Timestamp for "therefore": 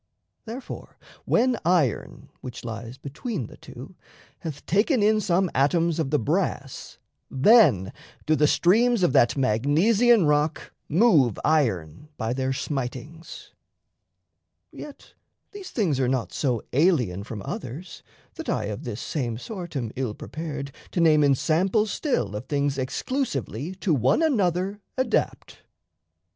0.45-0.97